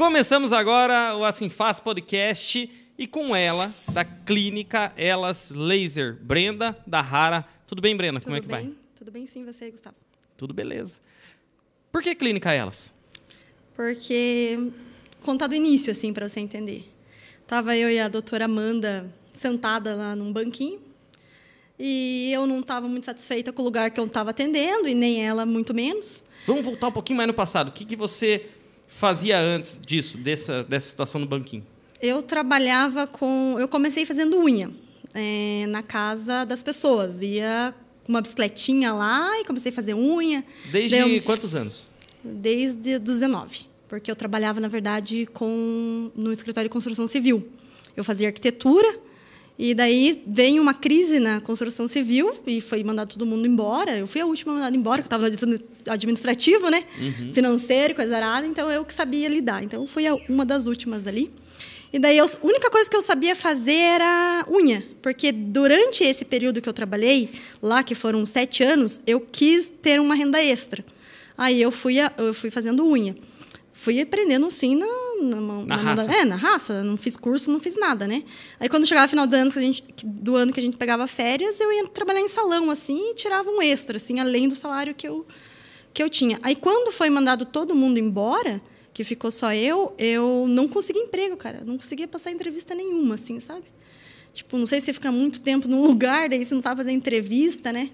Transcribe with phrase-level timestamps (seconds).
[0.00, 7.02] Começamos agora o Assim Faz Podcast e com ela, da clínica Elas Laser, Brenda da
[7.02, 7.44] Rara.
[7.66, 8.18] Tudo bem, Brenda?
[8.18, 8.68] Como Tudo é que bem?
[8.68, 8.78] vai?
[8.96, 9.94] Tudo bem sim, você, Gustavo.
[10.38, 11.02] Tudo beleza.
[11.92, 12.94] Por que clínica Elas?
[13.76, 14.72] Porque,
[15.20, 16.90] contar do início, assim, para você entender.
[17.46, 20.80] Tava eu e a doutora Amanda sentada lá num banquinho
[21.78, 25.22] e eu não estava muito satisfeita com o lugar que eu estava atendendo e nem
[25.22, 26.24] ela, muito menos.
[26.46, 27.68] Vamos voltar um pouquinho mais no passado.
[27.68, 28.48] O que, que você
[28.90, 31.64] fazia antes disso, dessa, dessa situação no banquinho?
[32.02, 33.56] Eu trabalhava com...
[33.58, 34.70] Eu comecei fazendo unha
[35.14, 37.22] é, na casa das pessoas.
[37.22, 40.44] Ia com uma bicicletinha lá e comecei a fazer unha.
[40.66, 41.84] Desde eu- quantos anos?
[42.22, 47.48] Desde os 19, porque eu trabalhava, na verdade, com, no escritório de construção civil.
[47.96, 48.98] Eu fazia arquitetura,
[49.62, 53.98] e daí veio uma crise na construção civil e foi mandado todo mundo embora.
[53.98, 56.84] Eu fui a última mandada embora, eu estava no administrativo, né?
[57.34, 59.62] Financeiro, coisa arada, então eu que sabia lidar.
[59.62, 61.30] Então, fui uma das últimas ali.
[61.92, 66.24] E daí, eu- a única coisa que eu sabia fazer era unha, porque durante esse
[66.24, 67.28] período que eu trabalhei,
[67.60, 70.82] lá que foram sete anos, eu quis ter uma renda extra.
[71.36, 73.14] Aí eu fui, eu fui fazendo unha.
[73.82, 74.86] Fui aprendendo assim na,
[75.22, 76.12] na, Na da- raça.
[76.12, 76.84] É, na raça.
[76.84, 78.22] Não fiz curso, não fiz nada, né?
[78.58, 81.06] Aí quando chegava final do ano que a gente, do ano que a gente pegava
[81.06, 84.94] férias, eu ia trabalhar em salão assim e tirava um extra, assim, além do salário
[84.94, 85.24] que eu,
[85.94, 86.38] que eu tinha.
[86.42, 88.60] Aí quando foi mandado todo mundo embora,
[88.92, 91.62] que ficou só eu, eu não consegui emprego, cara.
[91.64, 93.64] Não conseguia passar entrevista nenhuma, assim, sabe?
[94.34, 96.92] Tipo, não sei se você fica muito tempo num lugar, daí você não sabe fazer
[96.92, 97.88] entrevista, né?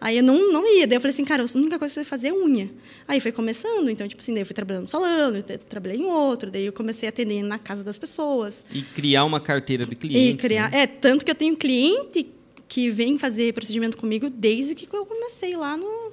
[0.00, 0.86] Aí eu não, não ia.
[0.86, 2.70] Daí eu falei assim, cara, a única coisa que você fazer é unha.
[3.08, 5.98] Aí foi começando, então, tipo assim, daí eu fui trabalhando no salão, eu tra- trabalhei
[5.98, 8.64] em outro, daí eu comecei a atender na casa das pessoas.
[8.72, 10.34] E criar uma carteira de clientes.
[10.44, 10.70] e criar.
[10.70, 10.82] né?
[10.82, 12.26] É, tanto que eu tenho cliente
[12.68, 16.12] que vem fazer procedimento comigo desde que eu comecei lá no.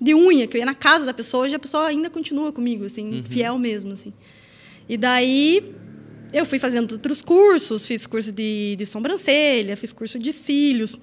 [0.00, 2.84] De unha, que eu ia na casa da pessoa, hoje a pessoa ainda continua comigo,
[2.84, 4.12] assim, fiel mesmo, assim.
[4.88, 5.72] E daí
[6.32, 10.98] eu fui fazendo outros cursos, fiz curso de, de sobrancelha, fiz curso de cílios.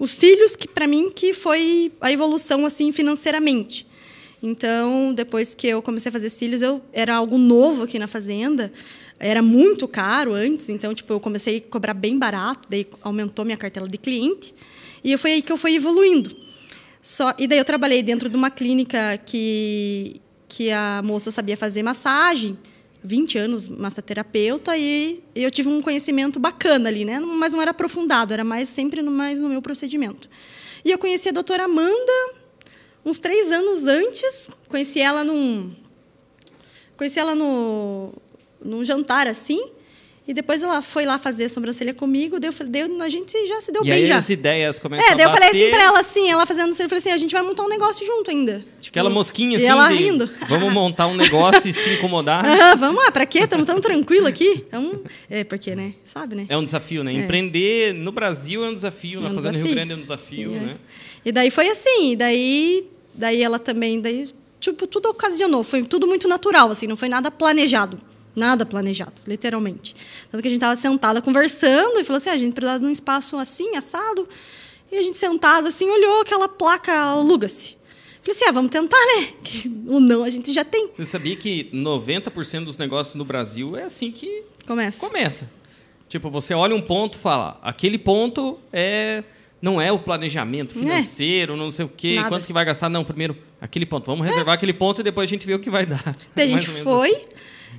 [0.00, 3.86] Os cílios que para mim que foi a evolução assim financeiramente.
[4.42, 8.72] Então, depois que eu comecei a fazer cílios, eu era algo novo aqui na fazenda.
[9.18, 13.58] Era muito caro antes, então tipo, eu comecei a cobrar bem barato, daí aumentou minha
[13.58, 14.54] cartela de cliente.
[15.04, 16.34] E foi aí que eu fui evoluindo.
[17.02, 20.18] Só, e daí eu trabalhei dentro de uma clínica que,
[20.48, 22.58] que a moça sabia fazer massagem,
[23.02, 27.18] 20 anos massoterapeuta, e eu tive um conhecimento bacana ali, né?
[27.20, 30.28] Mas não era aprofundado, era mais sempre no, mais no meu procedimento.
[30.84, 32.40] E eu conheci a doutora Amanda
[33.04, 35.72] uns três anos antes, conheci ela num.
[36.96, 38.12] Conheci ela no,
[38.62, 39.70] num jantar assim.
[40.30, 43.46] E depois ela foi lá fazer a sobrancelha comigo, daí eu falei, daí a gente
[43.48, 44.16] já se deu E bem aí já.
[44.16, 46.88] as ideias começam É, daí eu falei assim pra ela, assim, ela fazendo assim, eu
[46.88, 48.64] falei assim, a gente vai montar um negócio junto ainda.
[48.80, 49.66] Tipo, Aquela mosquinha assim.
[49.66, 50.30] E ela de, rindo.
[50.48, 52.44] Vamos montar um negócio e se incomodar.
[52.46, 53.40] Ah, vamos lá, pra quê?
[53.40, 54.64] Estamos tão tranquilo aqui.
[54.70, 55.00] Vamos...
[55.28, 55.94] É, porque, né?
[56.04, 56.46] Sabe, né?
[56.48, 57.12] É um desafio, né?
[57.12, 59.74] Empreender no Brasil é um desafio, É na um Fazenda Rio desafio.
[59.74, 60.60] Grande é um desafio, É.
[60.60, 60.76] né?
[61.24, 64.28] E daí foi assim, daí, daí ela também, daí,
[64.60, 67.98] tipo, tudo ocasionou, foi tudo muito natural, assim, não foi nada planejado.
[68.34, 69.94] Nada planejado, literalmente.
[70.30, 72.86] Tanto que a gente estava sentada conversando e falou assim: ah, a gente precisava de
[72.86, 74.28] um espaço assim, assado.
[74.90, 77.76] E a gente sentada assim, olhou aquela placa, aluga-se.
[78.22, 79.28] Falei assim: ah, vamos tentar, né?
[79.42, 80.90] Que o não a gente já tem.
[80.94, 84.98] Você sabia que 90% dos negócios no Brasil é assim que Começa.
[84.98, 85.50] começa.
[86.08, 89.22] Tipo, você olha um ponto e fala, aquele ponto é
[89.62, 92.28] não é o planejamento financeiro, não sei o quê, Nada.
[92.28, 94.06] quanto que vai gastar, não, primeiro aquele ponto.
[94.06, 96.16] Vamos reservar aquele ponto e depois a gente vê o que vai dar.
[96.34, 97.22] Daí a gente ou foi.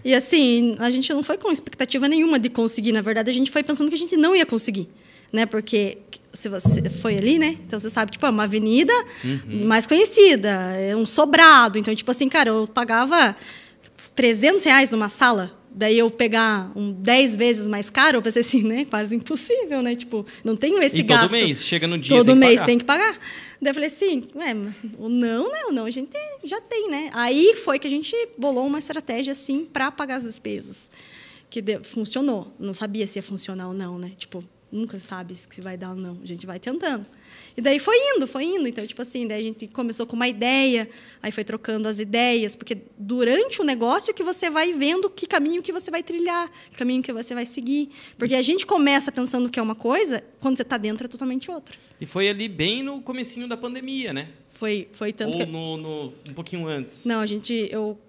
[0.03, 2.91] E assim, a gente não foi com expectativa nenhuma de conseguir.
[2.91, 4.89] Na verdade, a gente foi pensando que a gente não ia conseguir.
[5.31, 5.45] Né?
[5.45, 5.99] Porque
[6.33, 7.57] se você foi ali, né?
[7.65, 8.93] Então você sabe, tipo, é uma avenida
[9.23, 9.65] Uhum.
[9.65, 11.77] mais conhecida, é um sobrado.
[11.77, 13.35] Então, tipo assim, cara, eu pagava
[14.15, 15.51] 300 reais numa sala.
[15.73, 18.85] Daí eu pegar um 10 vezes mais caro, eu pensei assim, né?
[18.85, 19.95] Quase impossível, né?
[19.95, 21.21] Tipo, não tenho esse E gasto.
[21.29, 22.65] todo mês, chega no dia Todo tem mês pagar.
[22.65, 23.19] tem que pagar.
[23.61, 25.59] Daí eu falei assim, ué, mas o não, né?
[25.69, 26.09] O não a gente
[26.43, 27.09] já tem, né?
[27.13, 30.91] Aí foi que a gente bolou uma estratégia, assim, para pagar as despesas.
[31.49, 32.53] Que funcionou.
[32.59, 34.11] Não sabia se ia funcionar ou não, né?
[34.17, 36.19] Tipo, nunca sabe se vai dar ou não.
[36.23, 37.05] A gente vai tentando.
[37.55, 38.67] E daí foi indo, foi indo.
[38.67, 40.89] Então, tipo assim, daí a gente começou com uma ideia,
[41.21, 45.61] aí foi trocando as ideias, porque durante o negócio que você vai vendo que caminho
[45.61, 47.89] que você vai trilhar, que caminho que você vai seguir.
[48.17, 51.51] Porque a gente começa pensando que é uma coisa, quando você está dentro é totalmente
[51.51, 51.75] outra.
[51.99, 54.21] E foi ali bem no comecinho da pandemia, né?
[54.49, 55.51] Foi, foi tanto Ou que...
[55.51, 57.05] no, no- um pouquinho antes.
[57.05, 57.67] Não, a gente...
[57.71, 57.99] Eu,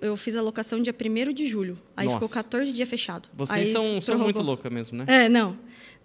[0.00, 1.78] eu fiz a locação dia 1 de julho.
[1.96, 2.18] Aí Nossa.
[2.18, 3.28] ficou 14 dias fechado.
[3.34, 5.04] Vocês Aí são, são muito loucas mesmo, né?
[5.08, 5.58] É, não.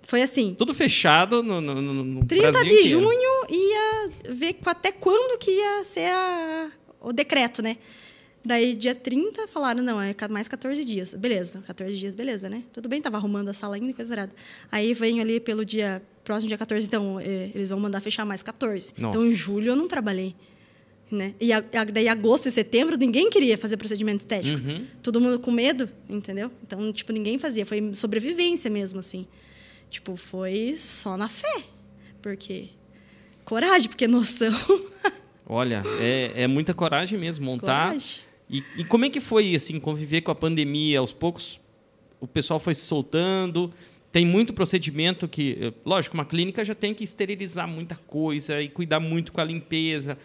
[0.07, 0.55] Foi assim.
[0.57, 3.01] Tudo fechado no, no, no no 30 Brasil de inteiro.
[3.01, 6.71] junho ia ver até quando que ia ser a-
[7.01, 7.75] o decreto, né?
[8.43, 11.13] Daí, dia 30, falaram, não, é mais 14 dias.
[11.13, 12.63] Beleza, 14 dias, beleza, né?
[12.71, 14.31] Tudo bem, tava arrumando a sala ainda coisa errada.
[14.71, 18.41] Aí vem ali pelo dia, próximo dia 14, então, é, eles vão mandar fechar mais
[18.41, 18.93] 14.
[18.97, 19.17] Nossa.
[19.17, 20.33] Então, em julho eu não trabalhei.
[21.11, 21.33] Né?
[21.41, 24.65] E a, a- daí, agosto e setembro, ninguém queria fazer procedimento estético.
[24.65, 24.85] Uhum.
[25.03, 26.49] Todo mundo com medo, entendeu?
[26.65, 27.65] Então, tipo, ninguém fazia.
[27.65, 29.27] Foi sobrevivência mesmo, assim.
[29.89, 31.63] Tipo, foi só na fé.
[32.21, 32.69] Porque...
[33.45, 34.51] Coragem, porque noção...
[35.49, 37.87] Olha, é, é muita coragem mesmo montar.
[37.87, 38.27] Coragem.
[38.49, 40.99] E, e como é que foi assim conviver com a pandemia?
[40.99, 41.61] Aos poucos
[42.19, 43.71] o pessoal foi se soltando.
[44.11, 48.69] Tem muito procedimento que, eh, lógico, uma clínica já tem que esterilizar muita coisa e
[48.69, 50.17] cuidar muito com a limpeza.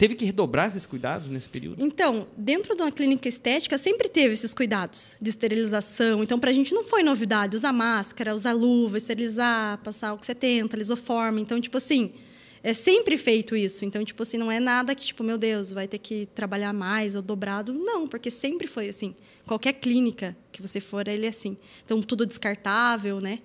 [0.00, 1.84] Teve que redobrar esses cuidados nesse período?
[1.84, 6.22] Então, dentro de uma clínica estética, sempre teve esses cuidados de esterilização.
[6.22, 10.74] Então, para a gente não foi novidade usar máscara, usar luva, esterilizar, passar álcool 70,
[10.74, 11.42] lisoforme.
[11.42, 12.14] Então, tipo assim,
[12.62, 13.84] é sempre feito isso.
[13.84, 17.14] Então, tipo assim, não é nada que, tipo, meu Deus, vai ter que trabalhar mais
[17.14, 17.74] ou dobrado.
[17.74, 19.14] Não, porque sempre foi assim.
[19.46, 21.58] Qualquer clínica que você for, ele é assim.
[21.84, 23.40] Então, tudo descartável, né?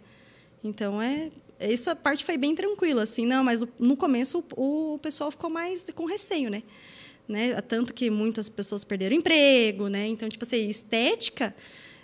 [0.63, 1.29] Então, é...
[1.59, 3.25] Isso, a parte foi bem tranquila, assim.
[3.25, 6.63] Não, mas no começo o, o pessoal ficou mais com receio, né?
[7.27, 7.59] né?
[7.61, 10.07] Tanto que muitas pessoas perderam emprego, né?
[10.07, 11.55] Então, tipo assim, estética,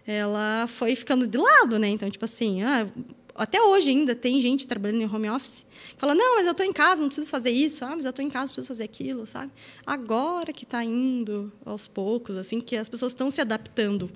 [0.05, 1.89] ela foi ficando de lado, né?
[1.89, 2.87] Então, tipo assim, ah,
[3.35, 6.65] até hoje ainda tem gente trabalhando em home office que fala, não, mas eu estou
[6.65, 7.85] em casa, não preciso fazer isso.
[7.85, 9.51] Ah, mas eu estou em casa, preciso fazer aquilo, sabe?
[9.85, 14.09] Agora que está indo aos poucos, assim, que as pessoas estão se adaptando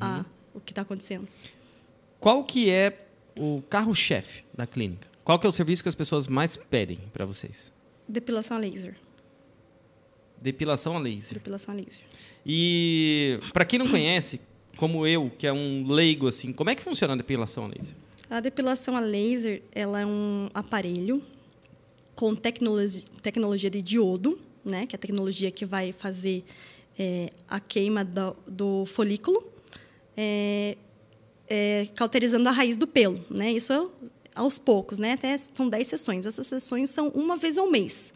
[0.00, 1.26] a o que está acontecendo.
[2.20, 3.03] Qual que é
[3.36, 5.08] o carro-chefe da clínica?
[5.24, 7.72] Qual que é o serviço que as pessoas mais pedem para vocês?
[8.06, 8.94] Depilação a laser.
[10.40, 11.34] Depilação a laser.
[11.34, 12.04] Depilação a laser.
[12.44, 14.40] E para quem não conhece,
[14.76, 17.96] como eu, que é um leigo assim, como é que funciona a depilação a laser?
[18.28, 21.22] A depilação a laser ela é um aparelho
[22.14, 24.86] com tecnologia, tecnologia de diodo, né?
[24.86, 26.44] que é a tecnologia que vai fazer
[26.98, 29.44] é, a queima do, do folículo,
[30.16, 30.76] é,
[31.48, 33.24] é, cauterizando a raiz do pelo.
[33.30, 33.52] Né?
[33.52, 33.86] Isso é
[34.34, 35.12] aos poucos, né?
[35.12, 36.26] até são 10 sessões.
[36.26, 38.12] Essas sessões são uma vez ao mês.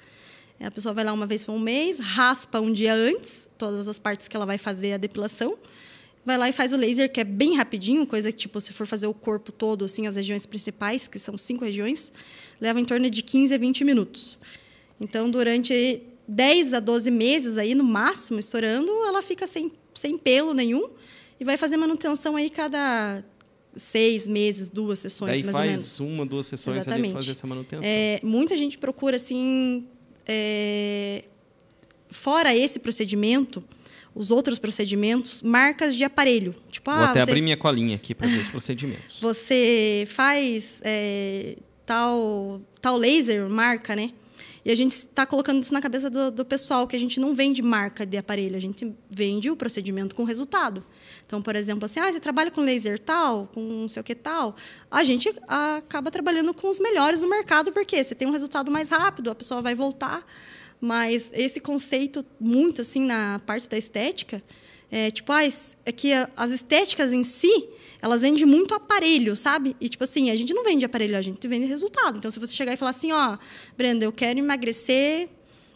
[0.58, 3.88] É, A pessoa vai lá uma vez por um mês, raspa um dia antes todas
[3.88, 5.58] as partes que ela vai fazer a depilação,
[6.24, 8.86] vai lá e faz o laser, que é bem rapidinho, coisa que, tipo, se for
[8.86, 12.12] fazer o corpo todo, assim, as regiões principais, que são cinco regiões,
[12.60, 14.38] leva em torno de 15 a 20 minutos.
[15.00, 20.54] Então, durante 10 a 12 meses aí, no máximo, estourando, ela fica sem, sem pelo
[20.54, 20.90] nenhum
[21.40, 23.22] e vai fazer manutenção aí cada
[23.76, 26.00] seis meses, duas sessões, Daí mais ou menos.
[26.00, 27.12] uma, duas sessões Exatamente.
[27.12, 27.84] para fazer essa manutenção.
[27.84, 29.86] É, muita gente procura assim,
[30.26, 31.24] é,
[32.10, 33.62] fora esse procedimento,
[34.14, 36.54] os outros procedimentos, marcas de aparelho.
[36.70, 39.18] Tipo, Vou ah, até você, abrir minha colinha aqui para ver os procedimentos.
[39.20, 41.56] você faz é,
[41.86, 44.12] tal, tal laser, marca, né?
[44.64, 47.34] E a gente está colocando isso na cabeça do, do pessoal, que a gente não
[47.34, 50.84] vende marca de aparelho, a gente vende o procedimento com resultado.
[51.28, 54.14] Então, por exemplo, assim, ah, você trabalha com laser tal, com não sei o que
[54.14, 54.56] tal,
[54.90, 58.88] a gente acaba trabalhando com os melhores do mercado, porque você tem um resultado mais
[58.88, 60.24] rápido, a pessoa vai voltar.
[60.80, 64.42] Mas esse conceito, muito assim, na parte da estética,
[64.90, 67.68] é tipo, ah, é que as estéticas em si,
[68.00, 69.76] elas vendem muito aparelho, sabe?
[69.78, 72.16] E tipo assim, a gente não vende aparelho, a gente vende resultado.
[72.16, 73.36] Então, se você chegar e falar assim, ó,
[73.76, 75.28] Brenda, eu quero emagrecer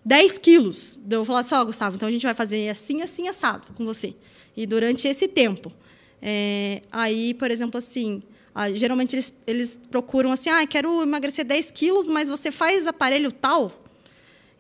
[0.03, 0.99] 10 quilos.
[1.11, 3.85] Eu vou falar assim, ó, Gustavo, então a gente vai fazer assim, assim, assado com
[3.85, 4.15] você.
[4.57, 5.73] E durante esse tempo.
[6.21, 8.23] É, aí, por exemplo, assim,
[8.55, 13.33] ah, geralmente eles, eles procuram assim, ah, quero emagrecer 10 quilos, mas você faz aparelho
[13.33, 13.73] tal?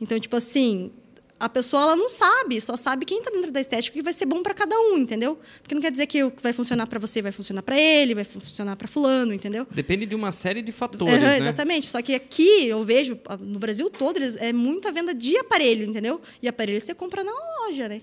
[0.00, 0.90] Então, tipo assim,
[1.38, 4.26] a pessoa ela não sabe, só sabe quem está dentro da estética que vai ser
[4.26, 5.38] bom para cada um, entendeu?
[5.62, 8.14] Porque não quer dizer que o que vai funcionar para você vai funcionar para ele,
[8.14, 9.66] vai funcionar para fulano, entendeu?
[9.70, 11.38] Depende de uma série de fatores, Aham, né?
[11.38, 11.88] Exatamente.
[11.90, 16.20] Só que aqui eu vejo, no Brasil todo, eles- é muita venda de aparelho, entendeu?
[16.42, 17.32] E aparelho você compra na
[17.66, 18.02] loja, né?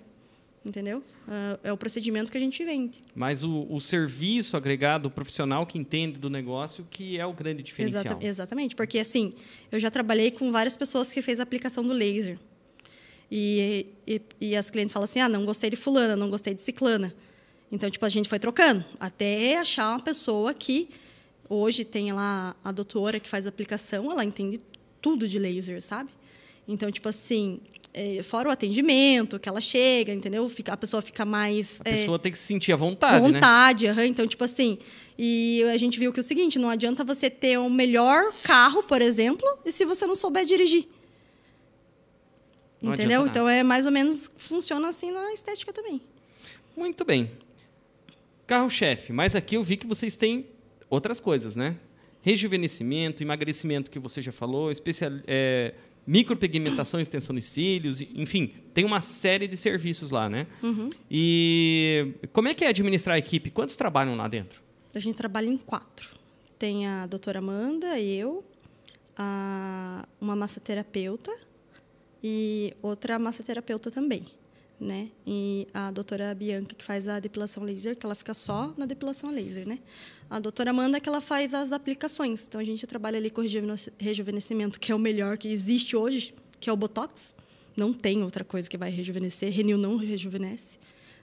[0.66, 1.02] Entendeu?
[1.28, 3.02] Ah, É o procedimento que a gente vende.
[3.16, 7.64] Mas o, o serviço agregado, o profissional que entende do negócio, que é o grande
[7.64, 8.04] diferencial.
[8.04, 8.76] Exata- exatamente.
[8.76, 9.34] Porque, assim,
[9.72, 12.38] eu já trabalhei com várias pessoas que fez a aplicação do laser.
[13.32, 16.62] E, e, e as clientes falam assim, ah, não gostei de fulana, não gostei de
[16.62, 17.14] ciclana.
[17.72, 18.84] Então, tipo, a gente foi trocando.
[19.00, 20.90] Até achar uma pessoa que...
[21.52, 24.62] Hoje tem lá a doutora que faz a aplicação, ela entende
[25.02, 26.12] tudo de laser, sabe?
[26.68, 27.60] Então, tipo assim...
[27.94, 30.48] é, fora o atendimento, que ela chega, entendeu?
[30.48, 31.82] Fica, a pessoa fica mais...
[31.84, 33.34] A é, pessoa tem que se sentir à vontade, né?
[33.34, 34.06] vontade, aham.
[34.06, 34.78] então tipo assim,
[35.18, 38.84] e a gente viu que é o seguinte, não adianta você ter o melhor carro,
[38.84, 40.88] por exemplo, e se você não souber dirigir.
[42.82, 43.26] Não Entendeu?
[43.26, 46.02] Então é mais ou menos funciona assim na estética também.
[46.78, 47.30] Muito bem.
[48.48, 50.46] Carro-chefe, mas aqui eu vi que vocês têm
[50.90, 51.76] outras coisas, né?
[52.22, 55.74] Rejuvenescimento, emagrecimento que você já falou, especial, é,
[56.10, 60.48] micropigmentação, extensão dos cílios, enfim, tem uma série de serviços lá, né?
[60.64, 60.90] Uhum.
[61.10, 63.52] E como é que é administrar a equipe?
[63.52, 64.60] Quantos trabalham lá dentro?
[64.96, 66.10] A gente trabalha em quatro.
[66.58, 68.44] Tem a doutora Amanda, eu,
[69.16, 71.32] a, uma massoterapeuta
[72.24, 74.26] e outra massoterapeuta também.
[74.80, 75.10] Né?
[75.28, 79.30] E a doutora Bianca, que faz a depilação laser, que ela fica só na depilação
[79.30, 79.80] laser, né?
[80.30, 82.46] A doutora Amanda, que ela faz as aplicações.
[82.48, 83.42] Então, a gente trabalha ali com
[83.98, 87.36] rejuvenescimento, que é o melhor que existe hoje, que é o Botox.
[87.76, 89.52] Não tem outra coisa que vai rejuvenescer.
[89.52, 90.80] Renil não rejuvenesce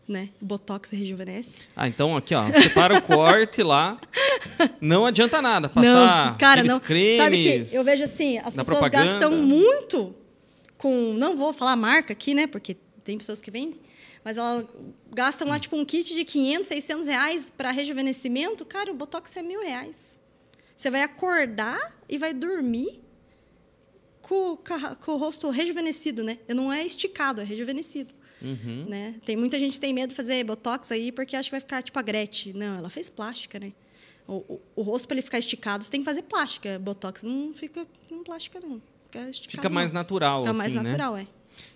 [0.08, 0.28] né?
[0.40, 1.62] Botox rejuvenesce.
[1.74, 3.98] Ah, então aqui, ó, separa o corte lá.
[4.80, 6.80] Não adianta nada passar não, cara, não.
[6.80, 7.16] cremes.
[7.16, 9.12] Sabe que eu vejo assim, as pessoas propaganda.
[9.12, 10.14] gastam muito
[10.78, 12.46] com, não vou falar marca aqui, né?
[12.46, 13.78] Porque tem pessoas que vendem,
[14.24, 14.66] mas elas
[15.14, 18.64] gastam lá tipo um kit de 500, 600 reais para rejuvenescimento.
[18.64, 20.18] Cara, o Botox é mil reais.
[20.76, 23.00] Você vai acordar e vai dormir
[24.20, 24.58] com,
[25.00, 26.38] com o rosto rejuvenescido, né?
[26.48, 28.12] Não é esticado, é rejuvenescido.
[28.42, 28.84] Uhum.
[28.88, 29.14] Né?
[29.24, 31.82] Tem muita gente que tem medo de fazer botox aí porque acha que vai ficar
[31.82, 32.52] tipo a Gretchen.
[32.52, 33.72] Não, ela fez plástica, né?
[34.26, 36.78] O, o, o rosto para ele ficar esticado, você tem que fazer plástica.
[36.80, 38.82] Botox não fica com plástica não.
[39.06, 40.00] Fica, fica mais não.
[40.00, 40.82] natural, Fica assim, mais né?
[40.82, 41.26] natural, é.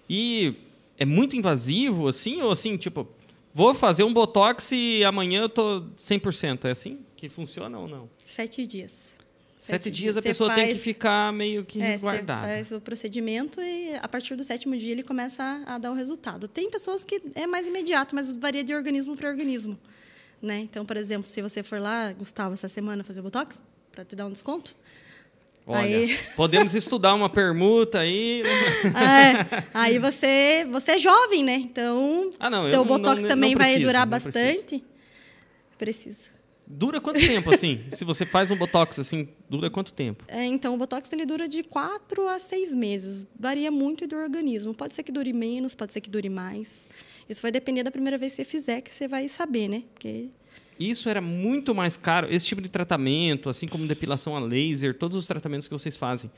[0.09, 0.55] E
[1.01, 3.09] é muito invasivo assim ou assim, tipo,
[3.55, 8.09] vou fazer um botox e amanhã eu tô 100%, é assim que funciona ou não?
[8.27, 9.11] Sete dias.
[9.59, 12.49] Sete, dias a pessoa faz, tem que ficar meio que é, resguardada.
[12.49, 15.95] Faz o procedimento e a partir do sétimo dia ele começa a, a dar o
[15.95, 16.49] resultado.
[16.49, 19.79] Tem pessoas que é mais imediato, mas varia de organismo para organismo.
[20.41, 20.61] Né?
[20.61, 24.25] Então, por exemplo, se você for lá, Gustavo, essa semana fazer botox, para te dar
[24.25, 24.75] um desconto.
[25.67, 26.19] Olha, aí...
[26.37, 28.43] podemos estudar uma permuta aí.
[28.85, 31.55] é, aí você, você é jovem, né?
[31.57, 34.85] Então, ah, não, teu botox não, também não vai preciso, durar bastante.
[35.79, 36.31] Precisa.
[36.73, 37.81] Dura quanto tempo, assim?
[37.91, 40.25] Se você faz um botox, assim, dura quanto tempo?
[40.29, 43.27] É, então, o botox ele dura de quatro a seis meses.
[43.39, 44.73] Varia muito do organismo.
[44.73, 46.87] Pode ser que dure menos, pode ser que dure mais.
[47.29, 49.83] Isso vai depender da primeira vez que você fizer, que você vai saber, né?
[49.93, 50.29] Porque
[50.81, 55.17] isso era muito mais caro, esse tipo de tratamento, assim como depilação a laser, todos
[55.17, 56.31] os tratamentos que vocês fazem.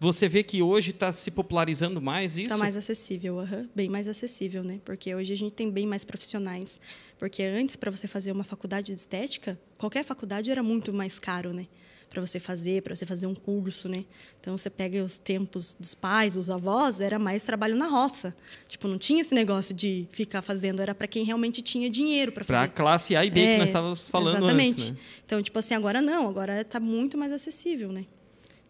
[0.00, 2.44] Você vê que hoje está se popularizando mais isso?
[2.44, 3.68] Está mais acessível, uhum.
[3.76, 4.80] bem mais acessível, né?
[4.82, 6.80] Porque hoje a gente tem bem mais profissionais.
[7.18, 11.52] Porque antes, para você fazer uma faculdade de estética, qualquer faculdade era muito mais caro,
[11.52, 11.66] né?
[12.10, 14.04] Para você fazer, para você fazer um curso, né?
[14.40, 18.34] Então você pega os tempos dos pais, dos avós, era mais trabalho na roça.
[18.68, 22.42] Tipo, não tinha esse negócio de ficar fazendo, era para quem realmente tinha dinheiro para
[22.42, 22.66] fazer.
[22.66, 24.82] Para classe A e B é, que nós estávamos falando exatamente.
[24.82, 24.96] antes, né?
[25.24, 28.04] Então, tipo assim, agora não, agora está muito mais acessível, né?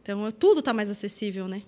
[0.03, 1.63] Então, tudo está mais acessível, né?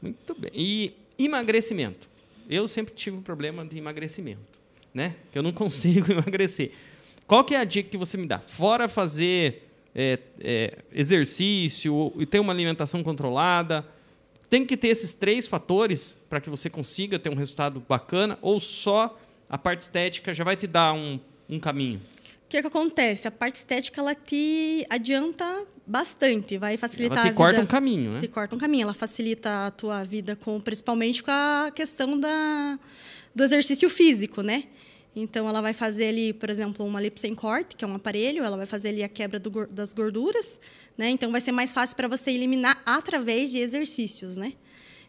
[0.00, 0.50] Muito bem.
[0.54, 2.08] E emagrecimento?
[2.48, 4.40] Eu sempre tive um problema de emagrecimento,
[4.94, 5.16] né?
[5.32, 6.72] Que eu não consigo emagrecer.
[7.26, 8.38] Qual que é a dica que você me dá?
[8.40, 13.86] Fora fazer é, é, exercício e ter uma alimentação controlada,
[14.48, 18.58] tem que ter esses três fatores para que você consiga ter um resultado bacana ou
[18.58, 19.18] só
[19.48, 21.18] a parte estética já vai te dar um,
[21.48, 21.98] um caminho?
[21.98, 23.28] O que, que acontece?
[23.28, 27.62] A parte estética ela te adianta bastante, vai facilitar ela te a corta vida.
[27.62, 28.20] um caminho, né?
[28.20, 32.78] Te corta um caminho, ela facilita a tua vida com principalmente com a questão da
[33.32, 34.64] do exercício físico, né?
[35.14, 38.44] Então ela vai fazer ali, por exemplo, uma lipo sem corte, que é um aparelho,
[38.44, 40.60] ela vai fazer ali a quebra do, das gorduras,
[40.96, 41.10] né?
[41.10, 44.52] Então vai ser mais fácil para você eliminar através de exercícios, né?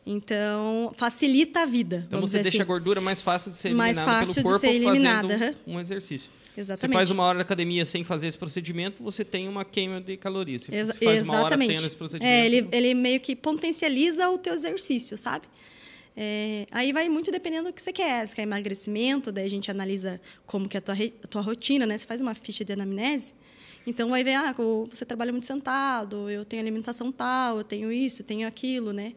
[0.03, 2.03] Então, facilita a vida.
[2.07, 2.61] Então você deixa assim.
[2.61, 5.37] a gordura mais fácil de ser eliminada mais fácil pelo corpo eliminada.
[5.37, 6.31] fazendo um exercício.
[6.57, 6.91] Exatamente.
[6.91, 10.17] Você faz uma hora de academia sem fazer esse procedimento, você tem uma queima de
[10.17, 10.63] calorias.
[10.63, 11.29] Se você faz exatamente.
[11.29, 12.33] uma hora tendo esse procedimento...
[12.33, 15.45] É, ele, ele meio que potencializa o teu exercício, sabe?
[16.15, 18.27] É, aí vai muito dependendo do que você quer.
[18.27, 21.85] Se quer emagrecimento, daí a gente analisa como que é a tua, a tua rotina,
[21.85, 21.97] né?
[21.97, 23.33] Você faz uma ficha de anamnese,
[23.85, 24.53] então vai ver, ah,
[24.89, 29.13] você trabalha muito sentado, eu tenho alimentação tal, eu tenho isso, eu tenho aquilo, né?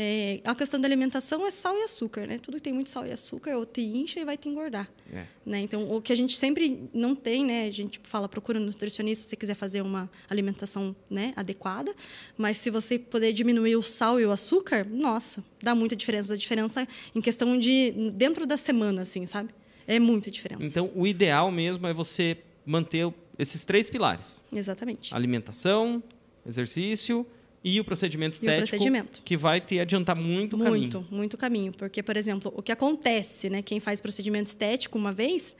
[0.00, 2.38] É, a questão da alimentação é sal e açúcar, né?
[2.38, 4.88] Tudo que tem muito sal e açúcar ou te incha e vai te engordar.
[5.12, 5.24] É.
[5.44, 5.58] Né?
[5.58, 7.64] Então, o que a gente sempre não tem, né?
[7.64, 11.92] A gente fala, procura um nutricionista se você quiser fazer uma alimentação né, adequada.
[12.36, 16.34] Mas se você puder diminuir o sal e o açúcar, nossa, dá muita diferença.
[16.34, 19.52] A diferença em questão de dentro da semana, assim, sabe?
[19.84, 20.62] É muita diferença.
[20.62, 24.44] Então, o ideal mesmo é você manter esses três pilares.
[24.52, 25.12] Exatamente.
[25.12, 26.00] Alimentação,
[26.46, 27.26] exercício
[27.62, 29.22] e o procedimento E o estético, procedimento.
[29.24, 31.06] que vai te adiantar muito Muito, caminho.
[31.10, 31.72] muito caminho.
[31.72, 33.62] Porque, por exemplo, o que acontece, né?
[33.62, 35.56] Quem faz procedimento estético uma vez,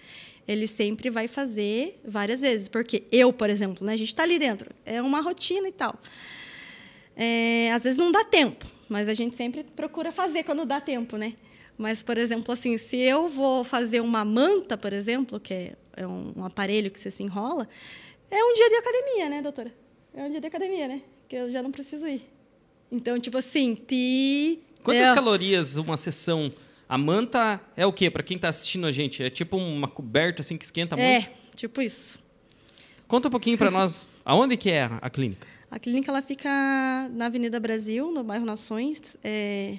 [0.46, 2.68] ele sempre vai fazer várias vezes.
[2.68, 3.92] Porque eu, por exemplo, né?
[3.94, 4.70] A gente está ali dentro.
[4.86, 5.98] É uma rotina e tal.
[7.16, 11.16] É, às vezes não dá tempo, mas a gente sempre procura fazer quando dá tempo,
[11.16, 11.34] né?
[11.76, 16.06] Mas, por exemplo, assim, se eu vou fazer uma manta, por exemplo, que é, é
[16.06, 17.68] um aparelho que você se enrola,
[18.30, 19.72] é um dia de academia, né, doutora?
[20.14, 21.02] É um dia de academia, né?
[21.28, 22.22] Que eu já não preciso ir.
[22.90, 24.60] Então, tipo assim, te.
[24.82, 26.52] Quantas é, calorias uma sessão?
[26.88, 28.10] A manta é o quê?
[28.10, 31.26] Para quem está assistindo a gente, é tipo uma coberta assim que esquenta muito?
[31.26, 32.18] É, tipo isso.
[33.06, 35.46] Conta um pouquinho para nós, aonde que é a clínica?
[35.70, 36.48] A clínica ela fica
[37.12, 39.76] na Avenida Brasil, no bairro Nações, é,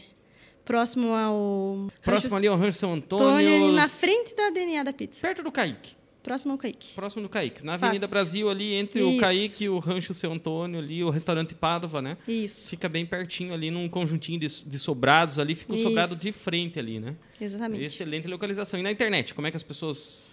[0.64, 1.90] próximo ao.
[2.04, 3.26] Próximo Rancho ali ao Rancho São Antônio.
[3.26, 5.20] Antônio, na frente da DNA da Pizza.
[5.22, 5.99] Perto do Caique.
[6.22, 6.94] Próximo ao Kaique.
[6.94, 7.64] Próximo do Caique.
[7.66, 8.14] Na Avenida Fácil.
[8.14, 9.20] Brasil, ali entre o Isso.
[9.22, 12.18] Caique e o Rancho São Antônio, ali, o restaurante Pádua, né?
[12.28, 15.86] Isso, Fica bem pertinho ali, num conjuntinho de, de sobrados ali, fica o Isso.
[15.86, 17.16] sobrado de frente ali, né?
[17.40, 17.84] exatamente.
[17.84, 18.80] Excelente localização.
[18.80, 20.26] E na internet, como é que as pessoas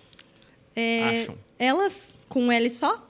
[0.75, 1.39] É, acham?
[1.59, 3.09] Elas, com um L só,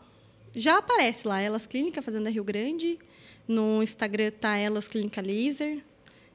[0.54, 1.40] já aparece lá.
[1.40, 2.98] Elas Clínica Fazenda Rio Grande.
[3.48, 5.82] No Instagram tá Elas Clínica Laser.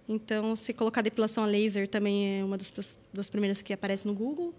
[0.09, 4.13] Então, se colocar depilação a laser, também é uma das, das primeiras que aparece no
[4.13, 4.53] Google.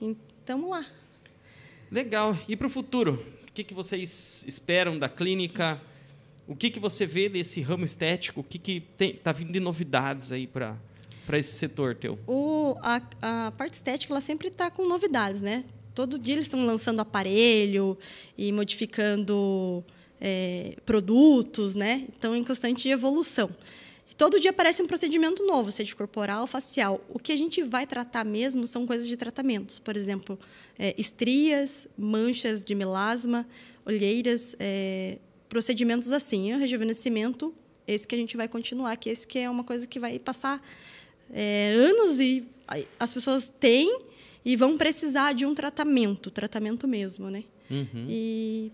[0.00, 0.86] Então, lá.
[1.90, 2.36] Legal.
[2.48, 3.24] E para o futuro?
[3.48, 5.80] O que, que vocês esperam da clínica?
[6.46, 8.40] O que, que você vê desse ramo estético?
[8.40, 10.76] O que, que tem, tá vindo de novidades aí para
[11.32, 12.18] esse setor teu?
[12.26, 13.00] O, a,
[13.46, 15.64] a parte estética ela sempre está com novidades, né?
[15.94, 17.96] Todo dia eles estão lançando aparelho
[18.36, 19.82] e modificando
[20.20, 22.04] é, produtos, né?
[22.14, 23.50] Estão em constante evolução.
[24.16, 27.04] Todo dia aparece um procedimento novo, seja corporal, facial.
[27.08, 29.78] O que a gente vai tratar mesmo são coisas de tratamentos.
[29.78, 30.38] Por exemplo,
[30.78, 33.46] é, estrias, manchas de melasma,
[33.84, 36.54] olheiras, é, procedimentos assim.
[36.54, 37.54] O rejuvenescimento,
[37.86, 40.62] esse que a gente vai continuar, que esse que é uma coisa que vai passar
[41.32, 42.44] é, anos e
[42.98, 44.00] as pessoas têm
[44.44, 47.44] e vão precisar de um tratamento, tratamento mesmo, né?
[47.70, 48.06] Uhum.
[48.08, 48.72] E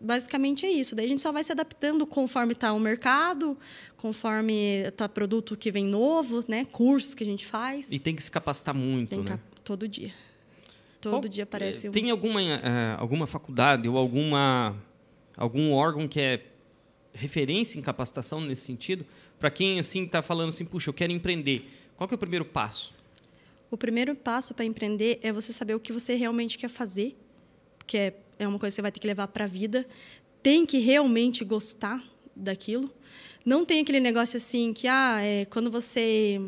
[0.00, 0.94] basicamente é isso.
[0.94, 3.56] Daí a gente só vai se adaptando conforme está o mercado,
[3.96, 6.64] conforme está produto que vem novo, né?
[6.66, 7.90] Cursos que a gente faz.
[7.90, 9.38] E tem que se capacitar muito, Tem né?
[9.64, 10.12] todo dia.
[11.00, 11.92] Todo Qual- dia aparece um.
[11.92, 14.76] Tem alguma, eh, alguma faculdade ou alguma,
[15.36, 16.42] algum órgão que é
[17.12, 19.04] referência em capacitação nesse sentido?
[19.38, 21.70] Para quem assim está falando assim, puxa, eu quero empreender.
[21.96, 22.94] Qual que é o primeiro passo?
[23.70, 27.16] O primeiro passo para empreender é você saber o que você realmente quer fazer,
[27.86, 29.86] que é, é uma coisa que você vai ter que levar para a vida.
[30.42, 32.02] Tem que realmente gostar
[32.34, 32.92] daquilo.
[33.44, 36.40] Não tem aquele negócio assim que, ah, é, quando você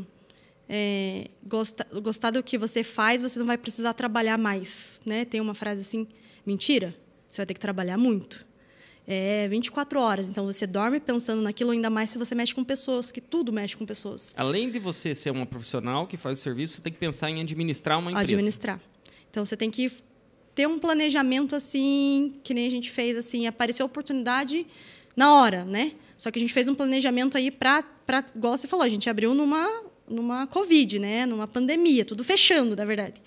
[0.68, 5.00] é, gosta, gostar do que você faz, você não vai precisar trabalhar mais.
[5.06, 5.24] Né?
[5.24, 6.06] Tem uma frase assim:
[6.44, 6.94] mentira,
[7.28, 8.46] você vai ter que trabalhar muito.
[9.10, 13.10] É 24 horas, então você dorme pensando naquilo, ainda mais se você mexe com pessoas,
[13.10, 14.34] que tudo mexe com pessoas.
[14.36, 17.40] Além de você ser uma profissional que faz o serviço, você tem que pensar em
[17.40, 18.34] administrar uma empresa.
[18.34, 18.78] administrar.
[19.30, 19.90] Então você tem que
[20.58, 24.66] ter um planejamento assim, que nem a gente fez assim, apareceu a oportunidade
[25.16, 25.92] na hora, né?
[26.16, 27.84] Só que a gente fez um planejamento aí para
[28.34, 31.26] igual você falou, a gente abriu numa numa Covid, né?
[31.26, 33.22] Numa pandemia, tudo fechando, na verdade.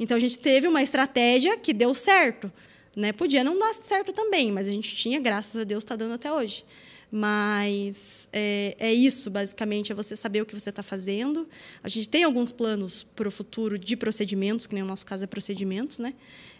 [0.00, 2.52] Então a gente teve uma estratégia que deu certo,
[2.96, 3.12] né?
[3.12, 6.32] Podia não dar certo também, mas a gente tinha, graças a Deus, está dando até
[6.32, 6.64] hoje.
[7.08, 11.48] Mas é, é isso, basicamente, é você saber o que você está fazendo.
[11.84, 15.22] A gente tem alguns planos para o futuro de procedimentos, que nem o nosso caso
[15.22, 16.12] é procedimentos, né?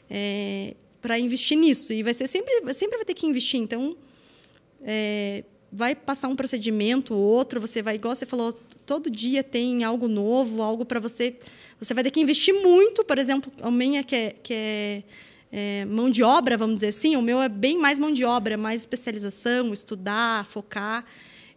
[0.09, 1.93] É, para investir nisso.
[1.93, 3.61] E vai ser sempre, sempre vai ter que investir.
[3.61, 3.97] Então,
[4.83, 8.53] é, vai passar um procedimento, outro, você vai, igual você falou,
[8.87, 11.37] todo dia tem algo novo, algo para você.
[11.81, 15.03] Você vai ter que investir muito, por exemplo, a minha que é, que é,
[15.51, 18.57] é, mão de obra, vamos dizer assim, o meu é bem mais mão de obra,
[18.57, 21.05] mais especialização, estudar, focar.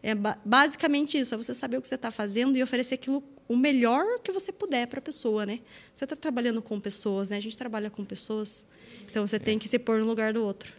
[0.01, 3.23] É ba basicamente isso, é você saber o que você está fazendo e oferecer aquilo
[3.47, 5.59] o melhor que você puder para a pessoa, né?
[5.93, 7.37] Você está trabalhando com pessoas, né?
[7.37, 8.65] A gente trabalha com pessoas,
[9.09, 10.73] então você tem que se pôr no lugar do outro.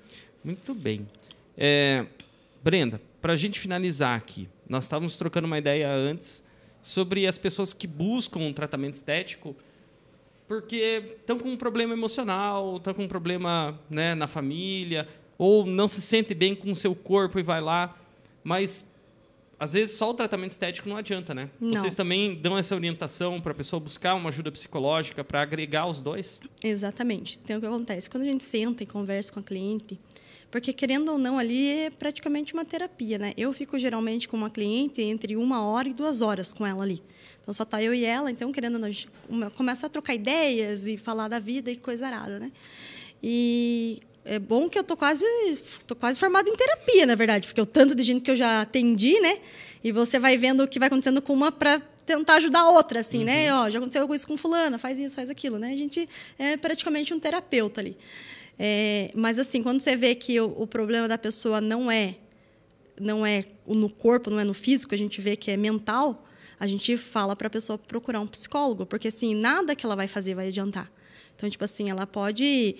[0.44, 1.08] Muito bem.
[1.56, 2.06] É,
[2.62, 6.42] Brenda, para a gente finalizar aqui, nós estávamos trocando uma ideia antes
[6.82, 9.56] sobre as pessoas que buscam um tratamento estético
[10.48, 15.86] porque estão com um problema emocional, estão com um problema né, na família, ou não
[15.86, 17.94] se sente bem com o seu corpo e vai lá.
[18.42, 18.88] Mas,
[19.58, 21.50] às vezes, só o tratamento estético não adianta, né?
[21.60, 21.70] Não.
[21.70, 25.98] Vocês também dão essa orientação para a pessoa buscar uma ajuda psicológica para agregar os
[25.98, 26.40] dois?
[26.62, 27.38] Exatamente.
[27.42, 28.08] Então, o que acontece?
[28.08, 29.98] Quando a gente senta e conversa com a cliente,
[30.48, 33.32] porque querendo ou não, ali é praticamente uma terapia, né?
[33.36, 37.02] Eu fico geralmente com uma cliente entre uma hora e duas horas com ela ali.
[37.42, 40.96] Então, só tá eu e ela, então, querendo ou não, começa a trocar ideias e
[40.96, 42.52] falar da vida e coisa arada, né?
[43.20, 45.24] E é bom que eu tô quase,
[45.86, 48.60] tô quase formada em terapia, na verdade, porque o tanto de gente que eu já
[48.60, 49.38] atendi, né?
[49.82, 53.00] E você vai vendo o que vai acontecendo com uma para tentar ajudar a outra,
[53.00, 53.52] assim, né?
[53.54, 55.72] Ó, já aconteceu isso com fulana, faz isso, faz aquilo, né?
[55.72, 57.96] A gente é praticamente um terapeuta ali.
[58.58, 62.16] É, mas assim, quando você vê que o, o problema da pessoa não é
[63.00, 66.26] não é no corpo, não é no físico, a gente vê que é mental,
[66.58, 70.08] a gente fala para a pessoa procurar um psicólogo, porque assim, nada que ela vai
[70.08, 70.90] fazer vai adiantar.
[71.36, 72.74] Então, tipo assim, ela pode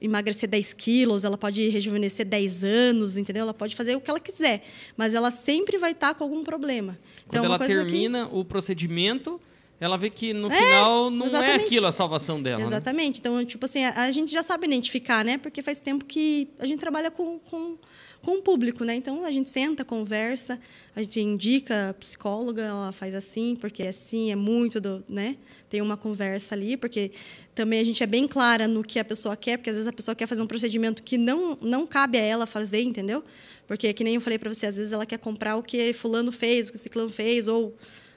[0.00, 3.42] emagrecer 10 quilos, ela pode rejuvenescer 10 anos, entendeu?
[3.42, 4.62] Ela pode fazer o que ela quiser,
[4.96, 6.98] mas ela sempre vai estar com algum problema.
[7.28, 8.34] Então, Quando ela termina que...
[8.34, 9.40] o procedimento,
[9.80, 11.62] ela vê que no é, final não é exatamente.
[11.62, 12.58] é aquilo a salvação dela.
[12.58, 12.66] Né?
[12.66, 13.16] Exatamente.
[13.16, 13.20] Né?
[13.20, 15.38] Então, tipo assim, a, a, gente já sabe identificar, né?
[15.38, 17.78] Porque faz tempo que a gente trabalha com, com,
[18.22, 18.94] com o público, né?
[18.94, 20.60] Então a gente senta, conversa,
[20.94, 25.36] a gente indica a psicóloga, ela faz assim, porque é assim, é muito do, né?
[25.68, 27.12] Tem uma conversa ali, porque
[27.54, 29.92] também a gente é bem clara no que a pessoa quer, porque às vezes a
[29.92, 33.24] pessoa quer fazer um procedimento que não não cabe a ela fazer, entendeu?
[33.66, 36.30] Porque que nem eu falei para você, às vezes ela quer comprar o que fulano
[36.32, 37.74] fez, o que ciclano fez ou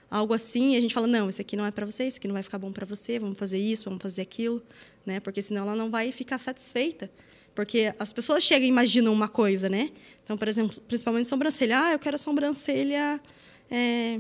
[0.10, 2.28] algo assim, e a gente fala: "Não, isso aqui não é para você, isso aqui
[2.28, 4.62] não vai ficar bom para você, vamos fazer isso, vamos fazer aquilo",
[5.06, 5.20] né?
[5.20, 7.10] Porque senão ela não vai ficar satisfeita.
[7.56, 9.92] Porque as pessoas chegam e imaginam uma coisa, né?
[10.24, 11.80] Então, por exemplo, principalmente sobrancelha.
[11.80, 13.22] Ah, eu quero sobrancelha
[13.70, 14.20] é,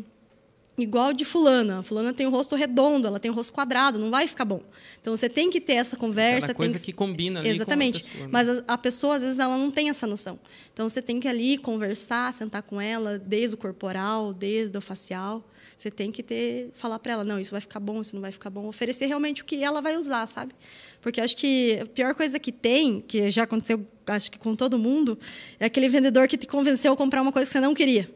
[0.77, 1.79] igual de fulana.
[1.79, 4.61] A fulana tem o rosto redondo, ela tem o rosto quadrado, não vai ficar bom.
[5.01, 6.47] Então, você tem que ter essa conversa.
[6.47, 6.85] Cada coisa que...
[6.85, 8.03] que combina ali Exatamente.
[8.03, 8.29] Com a né?
[8.31, 10.39] Mas a, a, pessoa, às vezes, ela não tem essa noção.
[10.71, 15.43] Então, você tem que ali conversar, sentar com ela, desde o corporal, desde o facial.
[15.83, 18.31] Você tem que ter, falar para ela, não, isso vai ficar bom, isso não vai
[18.31, 18.65] ficar bom.
[18.67, 20.55] Oferecer realmente o que ela vai usar, sabe?
[21.01, 24.79] Porque acho que a pior coisa que tem, que já aconteceu, acho que com todo
[24.79, 25.19] mundo,
[25.59, 28.09] é aquele vendedor que te convenceu a comprar uma coisa que você não queria.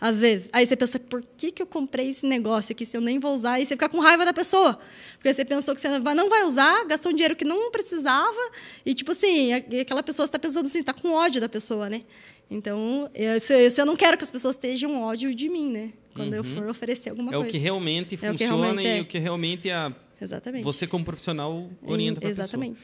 [0.00, 0.48] Às vezes.
[0.52, 3.32] Aí você pensa, por que, que eu comprei esse negócio aqui se eu nem vou
[3.32, 3.60] usar?
[3.60, 4.76] E você fica com raiva da pessoa.
[5.12, 8.50] Porque você pensou que você não vai usar, gastou um dinheiro que não precisava.
[8.84, 12.02] E, tipo assim, aquela pessoa está pensando assim, está com ódio da pessoa, né?
[12.50, 13.34] Então, eu,
[13.78, 15.92] eu não quero que as pessoas estejam ódio de mim, né?
[16.14, 16.38] Quando uhum.
[16.38, 17.48] eu for oferecer alguma é coisa.
[17.48, 18.98] O que realmente é funciona o que realmente é.
[18.98, 20.62] e o que realmente a Exatamente.
[20.62, 22.78] Você, como profissional, orienta para Exatamente.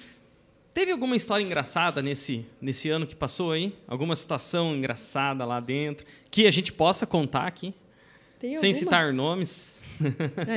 [0.75, 3.73] Teve alguma história engraçada nesse, nesse ano que passou aí?
[3.87, 7.73] Alguma situação engraçada lá dentro que a gente possa contar aqui?
[8.41, 8.75] Tem sem alguma?
[8.75, 9.81] citar nomes?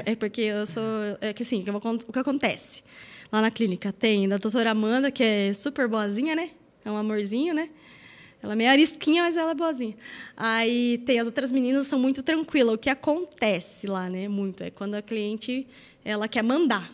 [0.05, 0.83] É, é, porque eu sou.
[1.19, 2.83] É que assim, o que acontece?
[3.31, 6.51] Lá na clínica tem a doutora Amanda, que é super boazinha, né?
[6.83, 7.69] É um amorzinho, né?
[8.43, 9.95] Ela é meio arisquinha, mas ela é boazinha.
[10.35, 12.73] Aí tem as outras meninas são muito tranquilas.
[12.73, 14.27] O que acontece lá, né?
[14.27, 15.67] Muito é quando a cliente
[16.03, 16.91] ela quer mandar,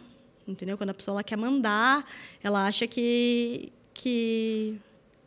[0.47, 0.77] entendeu?
[0.77, 2.05] Quando a pessoa ela quer mandar,
[2.43, 4.75] ela acha que que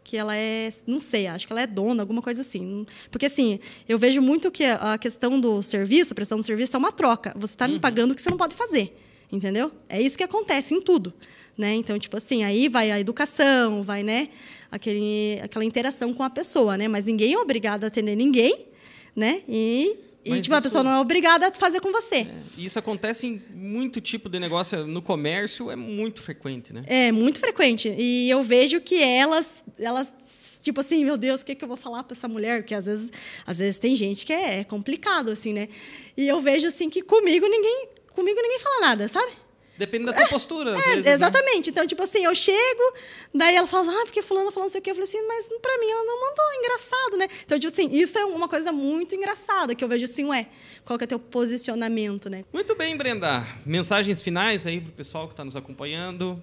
[0.03, 2.85] que ela é, não sei, acho que ela é dona, alguma coisa assim.
[3.13, 6.79] Porque assim, eu vejo muito que a questão do serviço, a prestação do serviço é
[6.79, 7.33] uma troca.
[7.37, 7.81] Você está me uhum.
[7.81, 8.93] pagando o que você não pode fazer,
[9.31, 9.71] entendeu?
[9.89, 11.15] É isso que acontece em tudo,
[11.61, 11.75] né?
[11.75, 14.31] Então, tipo assim, aí vai a educação, vai, né?
[14.71, 16.89] Aquele, aquela interação com a pessoa, né?
[16.89, 18.67] Mas ninguém é obrigado a atender ninguém,
[19.15, 19.43] né?
[19.49, 22.17] E e tipo, a pessoa não é obrigada a fazer com você.
[22.17, 24.87] É, isso acontece em muito tipo de negócio.
[24.87, 26.83] No comércio é muito frequente, né?
[26.87, 27.89] É, muito frequente.
[27.89, 31.77] E eu vejo que elas, elas tipo assim, meu Deus, o que, que eu vou
[31.77, 32.61] falar para essa mulher?
[32.61, 33.11] Porque às vezes,
[33.47, 35.69] às vezes tem gente que é, é complicado, assim, né?
[36.15, 39.33] E eu vejo assim que comigo ninguém, comigo ninguém fala nada, sabe?
[39.81, 40.73] Depende da tua é, postura.
[40.73, 41.13] É, vezes, né?
[41.13, 41.69] exatamente.
[41.69, 41.71] Né?
[41.71, 42.95] Então, tipo assim, eu chego,
[43.35, 44.91] daí ela fala, ah, porque fulano falou não sei o quê.
[44.91, 47.29] Eu falei assim, mas pra mim ela não mandou, engraçado, né?
[47.47, 50.49] Então, tipo assim, isso é uma coisa muito engraçada, que eu vejo assim, ué,
[50.85, 52.45] qual que é teu posicionamento, né?
[52.53, 53.47] Muito bem, Brenda.
[53.65, 56.43] Mensagens finais aí pro pessoal que está nos acompanhando.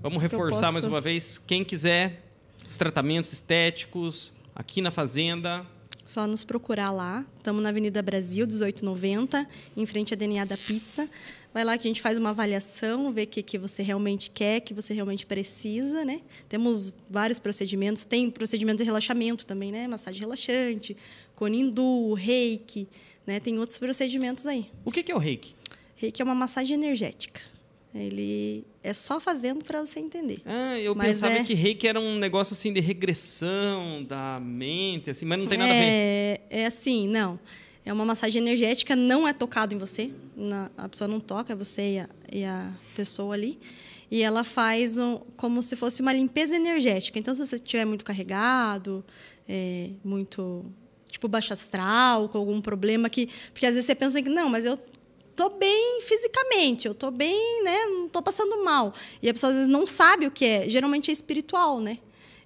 [0.00, 2.22] Vamos reforçar mais uma vez, quem quiser
[2.64, 5.66] os tratamentos estéticos aqui na Fazenda,
[6.12, 7.24] só nos procurar lá.
[7.36, 11.08] Estamos na Avenida Brasil, 1890, em frente à DNA da Pizza.
[11.52, 14.60] Vai lá que a gente faz uma avaliação, vê o que, que você realmente quer,
[14.60, 16.20] que você realmente precisa, né?
[16.48, 19.86] Temos vários procedimentos, tem procedimento de relaxamento também, né?
[19.86, 20.96] Massagem relaxante,
[21.34, 22.88] conindu, reiki,
[23.26, 23.38] né?
[23.38, 24.66] Tem outros procedimentos aí.
[24.84, 25.54] O que, que é o reiki?
[25.96, 27.40] Reiki é uma massagem energética.
[27.94, 30.40] Ele é só fazendo para você entender.
[30.46, 31.44] Ah, eu mas pensava é...
[31.44, 35.70] que reiki era um negócio assim de regressão da mente, assim, mas não tem nada
[35.70, 35.86] é, a ver.
[36.50, 37.38] É, é assim, não.
[37.84, 40.12] É uma massagem energética, não é tocado em você.
[40.36, 43.58] Na, a pessoa não toca, é você e a, e a pessoa ali.
[44.10, 47.18] E ela faz um, como se fosse uma limpeza energética.
[47.18, 49.04] Então, se você estiver muito carregado,
[49.48, 50.64] é, muito
[51.10, 53.28] tipo baixo astral, com algum problema que.
[53.52, 54.78] Porque às vezes você pensa que, não, mas eu
[55.34, 57.84] tô bem fisicamente, eu tô bem, né?
[57.86, 58.94] Não tô passando mal.
[59.20, 60.68] E a pessoa às vezes não sabe o que é.
[60.68, 61.98] Geralmente é espiritual, né?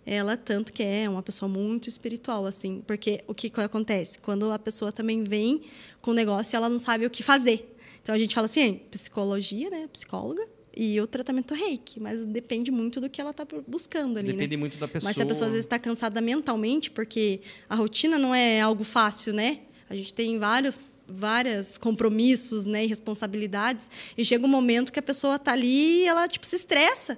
[0.07, 4.59] Ela tanto que é uma pessoa muito espiritual assim porque o que, acontece quando a
[4.59, 5.63] pessoa também vem
[6.01, 9.69] com um negócio ela não sabe o que fazer então a gente fala assim psicologia
[9.69, 10.43] né psicóloga
[10.77, 14.33] e o tratamento reiki, mas depende muito do que ela está buscando ali.
[14.33, 14.61] Depende né?
[14.61, 15.09] muito da pessoa.
[15.09, 18.85] Mas se a pessoa às vezes está cansada mentalmente, porque a rotina não é algo
[18.85, 19.61] fácil, né?
[19.89, 23.89] A gente tem vários vários compromissos né, e responsabilidades
[24.19, 27.17] e chega um momento que a pessoa está ali e ela tipo se estressa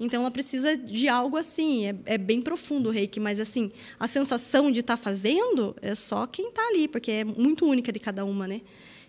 [0.00, 4.06] então ela precisa de algo assim, é, é bem profundo o reiki, mas assim, a
[4.06, 7.98] sensação de estar tá fazendo é só quem está ali, porque é muito única de
[7.98, 8.60] cada uma, né?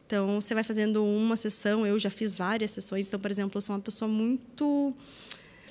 [0.06, 3.62] Então você vai fazendo uma sessão, eu já fiz várias sessões, então, por exemplo, eu
[3.62, 4.96] sou uma pessoa muito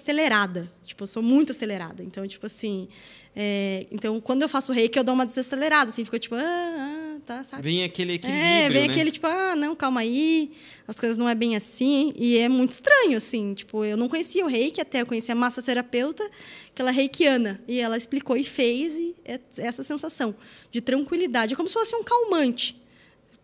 [0.08, 0.70] acelerada.
[0.84, 2.02] Tipo, eu sou muito acelerada.
[2.02, 2.88] Então, tipo assim.
[3.36, 7.07] É, então, quando eu faço reiki, eu dou uma desacelerada, assim, fica tipo, ah, ah,
[7.18, 7.62] tá, sabe?
[7.62, 8.44] Vem aquele equilíbrio.
[8.44, 8.90] É, vem né?
[8.92, 10.52] aquele tipo, ah, não, calma aí,
[10.86, 12.12] as coisas não é bem assim.
[12.16, 13.54] E é muito estranho, assim.
[13.54, 16.28] Tipo, eu não conhecia o reiki até, eu conhecia a massoterapeuta,
[16.74, 17.60] que ela é reikiana.
[17.68, 20.34] E ela explicou e fez, e é essa sensação
[20.70, 21.54] de tranquilidade.
[21.54, 22.80] É como se fosse um calmante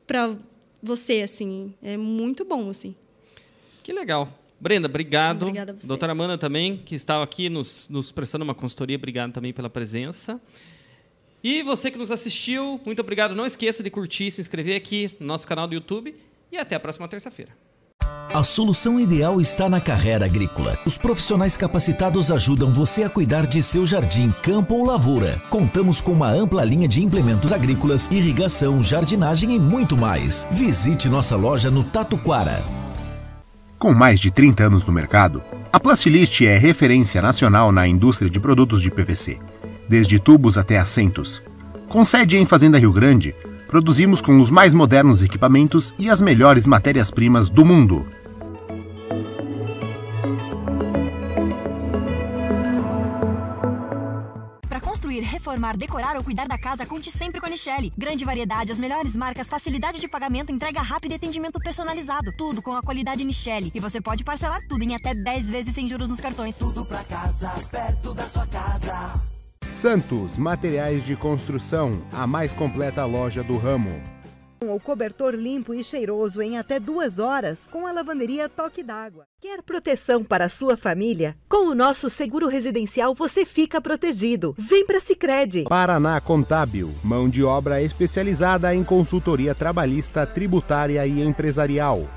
[0.07, 0.37] para
[0.83, 1.75] você, assim.
[1.83, 2.95] É muito bom, assim.
[3.83, 4.41] Que legal.
[4.61, 5.43] Brenda, obrigado.
[5.43, 5.87] Obrigada a você.
[5.87, 10.41] Doutora Amanda também, que estava aqui nos, nos prestando uma consultoria, obrigado também pela presença.
[11.45, 13.35] E você que nos assistiu, muito obrigado.
[13.35, 16.17] Não esqueça de curtir, se inscrever aqui no nosso canal do YouTube
[16.51, 17.53] e até a próxima terça-feira.
[18.33, 20.79] A solução ideal está na carreira agrícola.
[20.87, 25.39] Os profissionais capacitados ajudam você a cuidar de seu jardim, campo ou lavoura.
[25.51, 30.49] Contamos com uma ampla linha de implementos agrícolas, irrigação, jardinagem e muito mais.
[30.51, 32.65] Visite nossa loja no Tatuquara.
[33.79, 38.41] Com mais de 30 anos no mercado, a Plastilist é referência nacional na indústria de
[38.41, 39.39] produtos de PVC,
[39.89, 41.43] desde tubos até assentos.
[41.89, 43.35] Com sede em Fazenda Rio Grande,
[43.69, 48.07] produzimos com os mais modernos equipamentos e as melhores matérias-primas do mundo.
[54.69, 57.93] Para construir, reformar, decorar ou cuidar da casa, conte sempre com a Nichelle.
[57.97, 62.33] Grande variedade, as melhores marcas, facilidade de pagamento, entrega rápida e atendimento personalizado.
[62.37, 63.71] Tudo com a qualidade Nichelle.
[63.75, 66.57] E você pode parcelar tudo em até 10 vezes sem juros nos cartões.
[66.57, 69.34] Tudo pra casa, perto da sua casa.
[69.75, 74.01] Santos Materiais de Construção, a mais completa loja do ramo.
[74.65, 79.27] O cobertor limpo e cheiroso em até duas horas com a lavanderia Toque d'Água.
[79.43, 81.37] Quer proteção para a sua família?
[81.49, 84.55] Com o nosso seguro residencial você fica protegido.
[84.57, 85.65] Vem para Sicredi.
[85.65, 92.09] Paraná Contábil, mão de obra especializada em consultoria trabalhista, tributária e empresarial.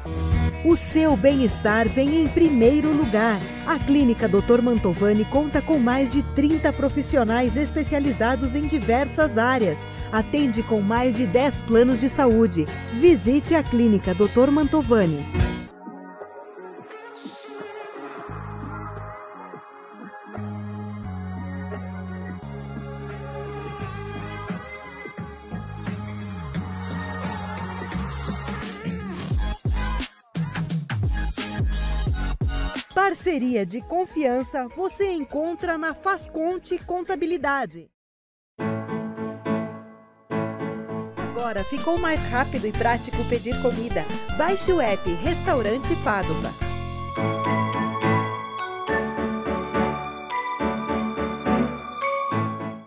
[0.66, 3.40] O seu bem-estar vem em primeiro lugar.
[3.66, 4.60] A Clínica Dr.
[4.62, 9.78] Mantovani conta com mais de 30 profissionais especializados em diversas áreas.
[10.12, 12.66] Atende com mais de 10 planos de saúde.
[13.00, 14.50] Visite a Clínica Dr.
[14.52, 15.24] Mantovani.
[32.98, 37.92] Parceria de confiança você encontra na Fasconte Contabilidade.
[41.16, 44.04] Agora ficou mais rápido e prático pedir comida.
[44.36, 46.50] Baixe o app Restaurante Padova.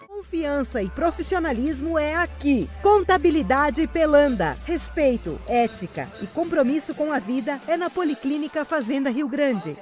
[0.09, 2.69] Confiança e profissionalismo é aqui.
[2.83, 4.59] Contabilidade Pelanda.
[4.65, 9.77] Respeito, ética e compromisso com a vida é na Policlínica Fazenda Rio Grande.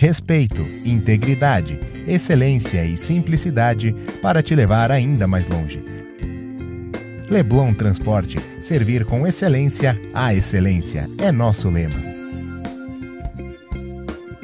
[0.00, 5.84] Respeito, integridade, excelência e simplicidade para te levar ainda mais longe.
[7.28, 12.09] Leblon Transporte, servir com excelência a excelência é nosso lema.